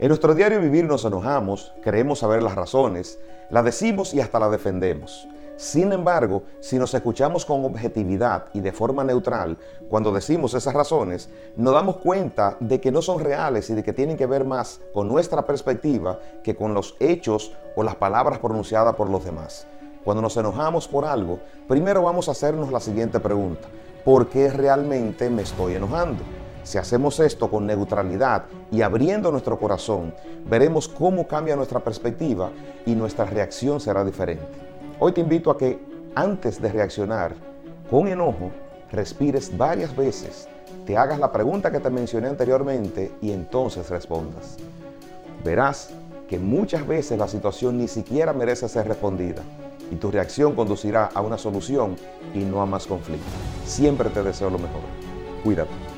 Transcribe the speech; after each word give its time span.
En 0.00 0.08
nuestro 0.08 0.32
diario 0.32 0.60
vivir 0.60 0.84
nos 0.84 1.04
enojamos, 1.04 1.74
queremos 1.82 2.20
saber 2.20 2.40
las 2.40 2.54
razones, 2.54 3.18
la 3.50 3.64
decimos 3.64 4.14
y 4.14 4.20
hasta 4.20 4.38
la 4.38 4.48
defendemos. 4.48 5.26
Sin 5.56 5.92
embargo, 5.92 6.44
si 6.60 6.78
nos 6.78 6.94
escuchamos 6.94 7.44
con 7.44 7.64
objetividad 7.64 8.44
y 8.52 8.60
de 8.60 8.70
forma 8.70 9.02
neutral 9.02 9.58
cuando 9.88 10.12
decimos 10.12 10.54
esas 10.54 10.72
razones, 10.72 11.28
nos 11.56 11.74
damos 11.74 11.96
cuenta 11.96 12.56
de 12.60 12.80
que 12.80 12.92
no 12.92 13.02
son 13.02 13.18
reales 13.18 13.70
y 13.70 13.74
de 13.74 13.82
que 13.82 13.92
tienen 13.92 14.16
que 14.16 14.26
ver 14.26 14.44
más 14.44 14.80
con 14.94 15.08
nuestra 15.08 15.44
perspectiva 15.44 16.20
que 16.44 16.54
con 16.54 16.74
los 16.74 16.94
hechos 17.00 17.50
o 17.74 17.82
las 17.82 17.96
palabras 17.96 18.38
pronunciadas 18.38 18.94
por 18.94 19.10
los 19.10 19.24
demás. 19.24 19.66
Cuando 20.04 20.22
nos 20.22 20.36
enojamos 20.36 20.86
por 20.86 21.06
algo, 21.06 21.40
primero 21.66 22.04
vamos 22.04 22.28
a 22.28 22.32
hacernos 22.32 22.70
la 22.70 22.78
siguiente 22.78 23.18
pregunta. 23.18 23.66
¿Por 24.04 24.28
qué 24.28 24.48
realmente 24.48 25.28
me 25.28 25.42
estoy 25.42 25.74
enojando? 25.74 26.22
Si 26.68 26.76
hacemos 26.76 27.18
esto 27.18 27.50
con 27.50 27.66
neutralidad 27.66 28.44
y 28.70 28.82
abriendo 28.82 29.32
nuestro 29.32 29.58
corazón, 29.58 30.12
veremos 30.50 30.86
cómo 30.86 31.26
cambia 31.26 31.56
nuestra 31.56 31.80
perspectiva 31.80 32.50
y 32.84 32.94
nuestra 32.94 33.24
reacción 33.24 33.80
será 33.80 34.04
diferente. 34.04 34.44
Hoy 34.98 35.12
te 35.12 35.22
invito 35.22 35.50
a 35.50 35.56
que 35.56 35.78
antes 36.14 36.60
de 36.60 36.70
reaccionar 36.70 37.34
con 37.90 38.06
enojo, 38.06 38.50
respires 38.92 39.56
varias 39.56 39.96
veces, 39.96 40.46
te 40.84 40.94
hagas 40.94 41.18
la 41.18 41.32
pregunta 41.32 41.72
que 41.72 41.80
te 41.80 41.88
mencioné 41.88 42.28
anteriormente 42.28 43.12
y 43.22 43.30
entonces 43.30 43.88
respondas. 43.88 44.58
Verás 45.42 45.88
que 46.28 46.38
muchas 46.38 46.86
veces 46.86 47.18
la 47.18 47.28
situación 47.28 47.78
ni 47.78 47.88
siquiera 47.88 48.34
merece 48.34 48.68
ser 48.68 48.86
respondida 48.86 49.40
y 49.90 49.96
tu 49.96 50.10
reacción 50.10 50.54
conducirá 50.54 51.08
a 51.14 51.22
una 51.22 51.38
solución 51.38 51.96
y 52.34 52.40
no 52.40 52.60
a 52.60 52.66
más 52.66 52.86
conflicto. 52.86 53.24
Siempre 53.64 54.10
te 54.10 54.22
deseo 54.22 54.50
lo 54.50 54.58
mejor. 54.58 54.82
Cuídate. 55.42 55.97